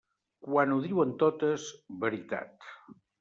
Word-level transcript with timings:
Quan 0.45 0.73
ho 0.75 0.77
diuen 0.85 1.11
totes, 1.23 1.65
veritat. 2.07 2.71